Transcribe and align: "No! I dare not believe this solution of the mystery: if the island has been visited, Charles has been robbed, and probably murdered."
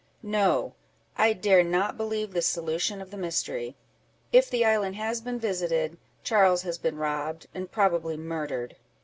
"No! 0.23 0.73
I 1.15 1.33
dare 1.33 1.63
not 1.63 1.95
believe 1.95 2.33
this 2.33 2.47
solution 2.47 3.03
of 3.03 3.11
the 3.11 3.17
mystery: 3.19 3.75
if 4.31 4.49
the 4.49 4.65
island 4.65 4.95
has 4.95 5.21
been 5.21 5.37
visited, 5.37 5.95
Charles 6.23 6.63
has 6.63 6.79
been 6.79 6.97
robbed, 6.97 7.45
and 7.53 7.71
probably 7.71 8.17
murdered." 8.17 8.77